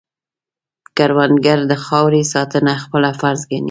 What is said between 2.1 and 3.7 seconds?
ساتنه خپله فرض ګڼي